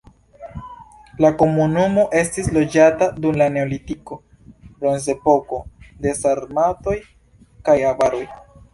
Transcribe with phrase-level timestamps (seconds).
[1.25, 4.19] La komunumo estis loĝata dum la neolitiko,
[4.81, 5.63] bronzepoko,
[6.07, 6.99] de sarmatoj
[7.71, 8.29] kaj avaroj.